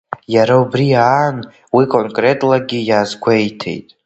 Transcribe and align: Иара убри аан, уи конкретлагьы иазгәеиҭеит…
Иара 0.35 0.55
убри 0.63 0.87
аан, 1.11 1.37
уи 1.75 1.85
конкретлагьы 1.93 2.79
иазгәеиҭеит… 2.83 3.87